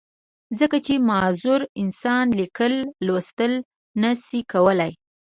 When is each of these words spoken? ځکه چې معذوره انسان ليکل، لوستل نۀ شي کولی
ځکه 0.59 0.77
چې 0.85 0.93
معذوره 1.09 1.65
انسان 1.81 2.25
ليکل، 2.39 2.73
لوستل 3.05 3.53
نۀ 4.01 4.11
شي 4.25 4.39
کولی 4.51 4.91